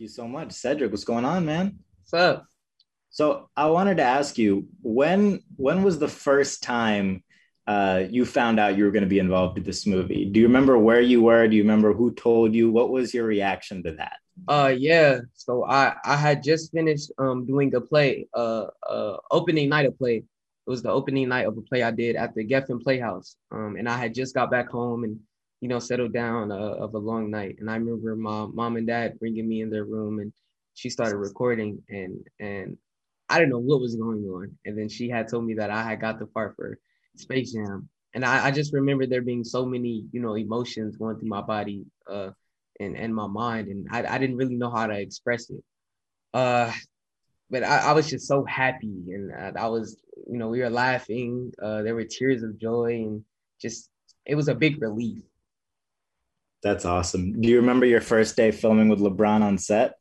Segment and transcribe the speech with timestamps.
[0.00, 0.52] Thank you so much.
[0.52, 1.78] Cedric, what's going on, man?
[1.98, 2.46] What's up?
[3.10, 7.22] So I wanted to ask you when when was the first time
[7.66, 10.24] uh, you found out you were going to be involved with this movie?
[10.24, 11.46] Do you remember where you were?
[11.46, 12.72] Do you remember who told you?
[12.72, 14.16] What was your reaction to that?
[14.48, 15.18] Uh yeah.
[15.34, 19.98] So I I had just finished um doing a play, uh uh opening night of
[19.98, 20.16] play.
[20.16, 23.36] It was the opening night of a play I did at the Geffen Playhouse.
[23.52, 25.20] Um and I had just got back home and
[25.60, 27.56] you know settled down uh, of a long night.
[27.60, 30.32] And I remember my mom and dad bringing me in their room and
[30.74, 32.76] she started recording and and
[33.30, 34.58] I didn't know what was going on.
[34.64, 36.78] And then she had told me that I had got the part for
[37.16, 37.88] Space Jam.
[38.12, 41.40] And I, I just remember there being so many, you know, emotions going through my
[41.40, 42.30] body uh,
[42.80, 43.68] and, and my mind.
[43.68, 45.62] And I, I didn't really know how to express it.
[46.34, 46.72] Uh,
[47.50, 49.04] but I, I was just so happy.
[49.12, 51.52] And I, I was, you know, we were laughing.
[51.62, 53.24] Uh, there were tears of joy and
[53.60, 53.90] just,
[54.26, 55.22] it was a big relief.
[56.62, 57.40] That's awesome.
[57.40, 59.94] Do you remember your first day filming with LeBron on set?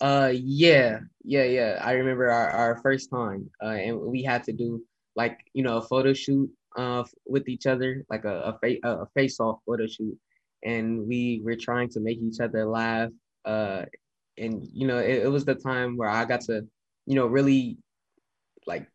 [0.00, 1.80] Uh, yeah, yeah, yeah.
[1.82, 4.82] I remember our, our first time, uh, and we had to do
[5.14, 9.06] like you know a photo shoot uh with each other, like a a, fa- a
[9.14, 10.16] face off photo shoot,
[10.64, 13.10] and we were trying to make each other laugh.
[13.44, 13.84] Uh,
[14.38, 16.66] and you know it, it was the time where I got to,
[17.06, 17.78] you know, really
[18.66, 18.86] like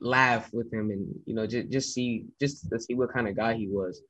[0.00, 3.36] laugh with him, and you know just just see just to see what kind of
[3.36, 4.02] guy he was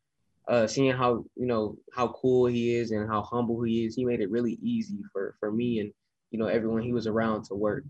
[0.48, 4.04] uh, seeing how you know how cool he is and how humble he is, he
[4.04, 5.92] made it really easy for for me and
[6.30, 7.84] you know everyone he was around to work.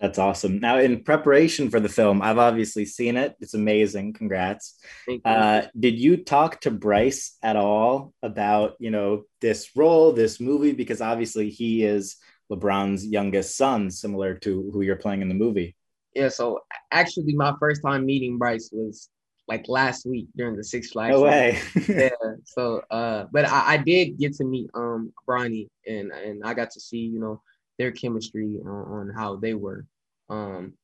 [0.00, 0.60] That's awesome.
[0.60, 3.34] Now, in preparation for the film, I've obviously seen it.
[3.40, 4.12] It's amazing.
[4.12, 4.78] Congrats.
[5.24, 10.72] Uh, did you talk to Bryce at all about you know this role, this movie?
[10.72, 12.16] Because obviously he is
[12.50, 15.74] LeBron's youngest son, similar to who you're playing in the movie.
[16.14, 16.28] Yeah.
[16.28, 16.60] So
[16.92, 19.08] actually, my first time meeting Bryce was
[19.48, 21.12] like last week during the Six Flags.
[21.12, 21.58] No way.
[21.88, 22.10] yeah.
[22.44, 26.70] So, uh, but I, I, did get to meet um Bronny and and I got
[26.72, 27.40] to see you know
[27.78, 29.86] their chemistry on, on how they were.
[30.28, 30.74] Um,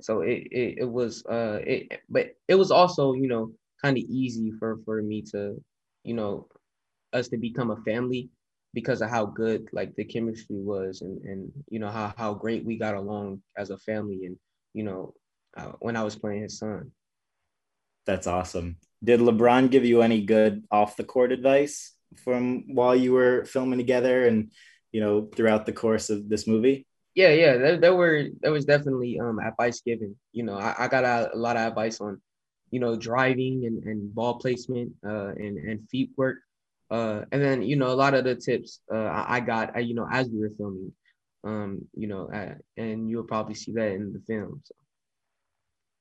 [0.00, 3.52] so it, it it was uh it but it was also you know
[3.82, 5.60] kind of easy for for me to
[6.04, 6.48] you know
[7.12, 8.28] us to become a family
[8.74, 12.64] because of how good like the chemistry was and and you know how how great
[12.64, 14.36] we got along as a family and
[14.74, 15.14] you know
[15.56, 16.90] uh, when I was playing his son.
[18.08, 18.78] That's awesome.
[19.04, 21.92] Did LeBron give you any good off the court advice
[22.24, 24.50] from while you were filming together and
[24.92, 26.86] you know throughout the course of this movie?
[27.14, 30.16] Yeah, yeah, there, there were there was definitely um advice given.
[30.32, 32.18] You know, I, I got a, a, lot of advice on,
[32.70, 36.38] you know, driving and, and ball placement uh and and feet work.
[36.90, 39.92] Uh, and then you know a lot of the tips uh, I, got uh, you
[39.92, 40.94] know as we were filming,
[41.44, 44.62] um, you know, uh, and you'll probably see that in the film.
[44.64, 44.74] So.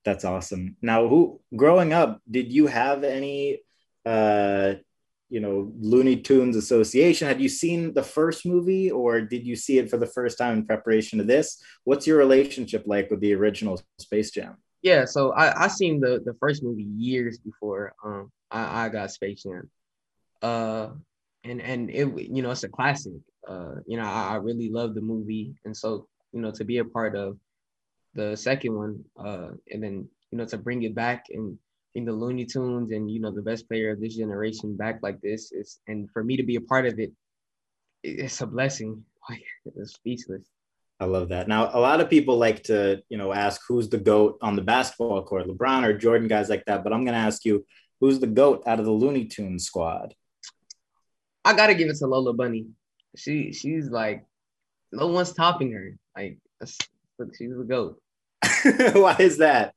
[0.05, 0.77] That's awesome.
[0.81, 3.59] Now, who growing up, did you have any
[4.05, 4.75] uh
[5.29, 7.27] you know Looney Tunes association?
[7.27, 10.57] Had you seen the first movie or did you see it for the first time
[10.57, 11.61] in preparation to this?
[11.83, 14.57] What's your relationship like with the original Space Jam?
[14.81, 19.11] Yeah, so I, I seen the the first movie years before um I, I got
[19.11, 19.69] Space Jam.
[20.41, 20.89] Uh
[21.43, 23.13] and and it you know it's a classic.
[23.47, 26.77] Uh you know I, I really love the movie and so you know to be
[26.77, 27.37] a part of
[28.13, 31.57] the second one, uh, and then you know to bring it back and
[31.95, 35.19] in the Looney Tunes and you know the best player of this generation back like
[35.21, 37.11] this is, and for me to be a part of it,
[38.03, 39.03] it's a blessing.
[39.29, 39.43] Like
[39.75, 40.47] it's speechless.
[41.01, 41.49] I love that.
[41.49, 44.61] Now, a lot of people like to, you know, ask who's the goat on the
[44.61, 46.81] basketball court, LeBron or Jordan, guys like that.
[46.81, 47.65] But I'm going to ask you,
[47.99, 50.13] who's the goat out of the Looney Tunes squad?
[51.43, 52.67] I gotta give it to Lola Bunny.
[53.15, 54.25] She she's like,
[54.91, 55.97] no one's topping her.
[56.15, 56.39] Like,
[57.37, 58.01] she's the goat.
[58.93, 59.73] Why is that?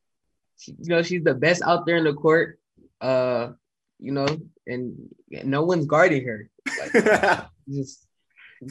[0.59, 2.59] She, you know, she's the best out there in the court.
[3.01, 3.53] Uh,
[3.99, 4.27] you know,
[4.67, 5.09] and
[5.45, 6.51] no one's guarding her.
[6.79, 8.07] Like, just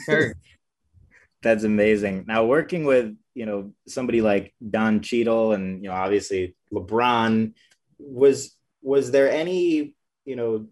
[0.08, 0.36] her.
[1.42, 2.26] That's amazing.
[2.28, 7.54] Now working with you know somebody like Don Cheadle and you know obviously LeBron
[7.98, 10.68] was was there any you know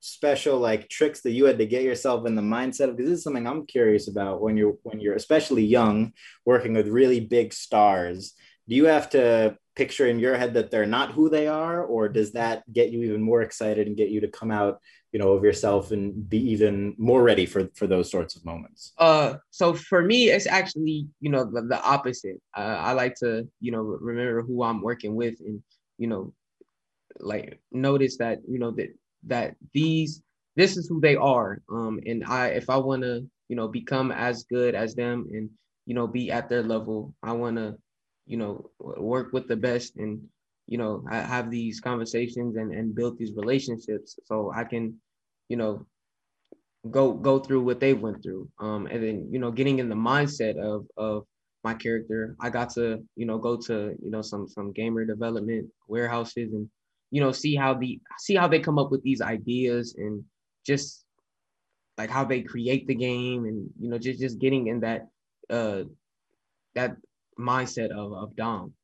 [0.00, 3.18] special like tricks that you had to get yourself in the mindset of because this
[3.18, 6.12] is something I'm curious about when you're when you're especially young
[6.44, 8.34] working with really big stars.
[8.68, 12.08] Do you have to picture in your head that they're not who they are or
[12.08, 14.80] does that get you even more excited and get you to come out
[15.12, 18.92] you know of yourself and be even more ready for for those sorts of moments?
[18.98, 22.40] Uh so for me it's actually you know the, the opposite.
[22.56, 25.62] Uh, i like to you know remember who i'm working with and
[25.96, 26.32] you know
[27.20, 28.90] like notice that you know that
[29.26, 30.22] that these
[30.56, 34.10] this is who they are um and i if i want to you know become
[34.12, 35.50] as good as them and
[35.86, 37.76] you know be at their level i want to
[38.26, 40.20] you know work with the best and
[40.66, 45.00] you know I have these conversations and and build these relationships so i can
[45.48, 45.86] you know
[46.90, 48.48] go go through what they went through.
[48.58, 51.24] Um, and then you know, getting in the mindset of of
[51.64, 55.68] my character, I got to you know go to you know some some gamer development
[55.88, 56.68] warehouses and
[57.10, 60.24] you know see how the see how they come up with these ideas and
[60.66, 61.04] just
[61.96, 65.08] like how they create the game and you know just just getting in that
[65.50, 65.82] uh
[66.74, 66.96] that
[67.38, 68.74] mindset of of Dom.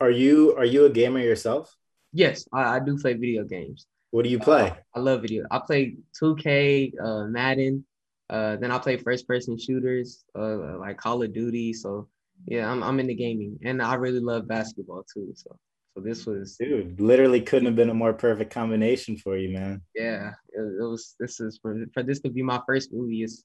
[0.00, 1.74] Are you are you a gamer yourself?
[2.12, 3.86] Yes, I, I do play video games.
[4.10, 4.70] What do you play?
[4.70, 5.44] Uh, I love video.
[5.50, 7.84] I play 2K, uh, Madden.
[8.30, 11.72] Uh, then I play first person shooters, uh, like Call of Duty.
[11.72, 12.08] So
[12.46, 15.32] yeah, I'm I'm into gaming, and I really love basketball too.
[15.34, 15.58] So
[15.94, 19.80] so this was dude, literally couldn't have been a more perfect combination for you, man.
[19.94, 21.14] Yeah, it, it was.
[21.20, 23.22] This is for for this to be my first movie.
[23.22, 23.44] It's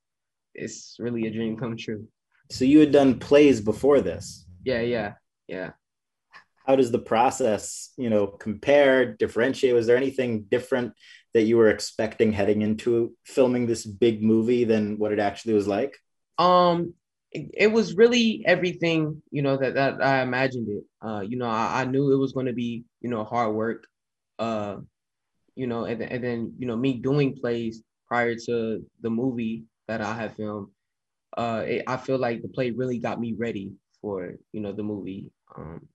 [0.55, 2.07] it's really a dream come true.
[2.49, 4.47] So you had done plays before this.
[4.63, 5.13] Yeah, yeah,
[5.47, 5.71] yeah.
[6.65, 9.73] How does the process, you know, compare, differentiate?
[9.73, 10.93] Was there anything different
[11.33, 15.67] that you were expecting heading into filming this big movie than what it actually was
[15.67, 15.97] like?
[16.39, 16.93] Um,
[17.31, 20.83] it, was really everything, you know, that, that I imagined it.
[21.01, 23.87] Uh, you know, I, I knew it was going to be, you know, hard work.
[24.37, 24.77] Uh,
[25.55, 30.01] you know, and, and then, you know, me doing plays prior to the movie that
[30.01, 30.69] I had filmed,
[31.37, 34.83] uh, it, I feel like the play really got me ready for, you know, the
[34.83, 35.31] movie.
[35.55, 35.87] Um,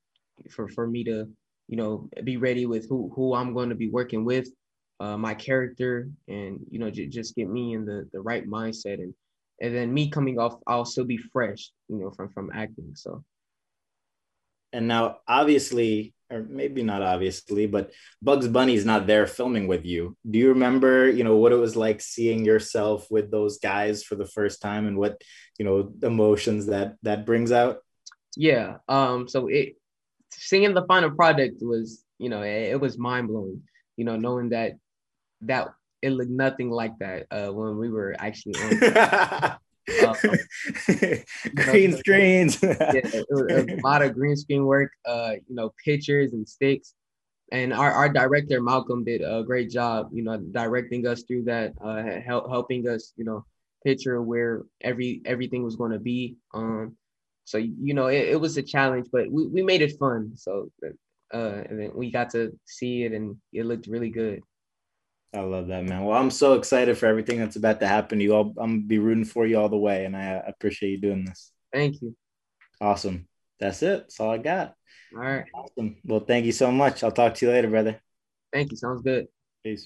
[0.51, 1.29] for for me to,
[1.69, 4.49] you know, be ready with who who I'm going to be working with,
[5.01, 8.95] uh, my character, and you know, j- just get me in the the right mindset
[8.95, 9.15] and
[9.65, 12.93] and then me coming off, I'll still be fresh, you know, from from acting.
[12.95, 13.25] So.
[14.75, 19.85] And now, obviously, or maybe not obviously, but Bugs Bunny is not there filming with
[19.87, 20.17] you.
[20.29, 24.17] Do you remember, you know, what it was like seeing yourself with those guys for
[24.17, 25.23] the first time, and what,
[25.59, 27.79] you know, emotions that that brings out?
[28.37, 28.79] Yeah.
[28.89, 29.29] Um.
[29.29, 29.77] So it,
[30.31, 33.63] seeing the final product was, you know, it, it was mind blowing.
[33.97, 34.73] You know, knowing that
[35.43, 35.69] that
[36.05, 39.57] it looked nothing like that uh, when we were actually on.
[40.07, 40.17] um,
[41.55, 42.63] green know, screens.
[42.63, 44.93] yeah, it was, it was, a lot of green screen work.
[45.07, 46.95] Uh, you know, pictures and sticks.
[47.53, 50.11] And our, our director Malcolm did a great job.
[50.13, 53.15] You know, directing us through that, uh, help, helping us.
[53.17, 53.47] You know,
[53.83, 56.37] picture where every everything was going to be.
[56.53, 56.97] Um,
[57.45, 60.33] so you know, it, it was a challenge, but we, we made it fun.
[60.37, 60.71] So,
[61.33, 64.43] uh, and then we got to see it, and it looked really good.
[65.35, 66.05] I love that, man.
[66.05, 68.35] Well, I'm so excited for everything that's about to happen to you.
[68.35, 71.25] I'll, I'm gonna be rooting for you all the way, and I appreciate you doing
[71.25, 71.51] this.
[71.73, 72.15] Thank you.
[72.81, 73.27] Awesome.
[73.59, 74.03] That's it.
[74.03, 74.75] That's all I got.
[75.13, 75.45] All right.
[75.53, 75.97] Awesome.
[76.05, 77.03] Well, thank you so much.
[77.03, 78.01] I'll talk to you later, brother.
[78.53, 78.77] Thank you.
[78.77, 79.27] Sounds good.
[79.65, 79.83] Peace.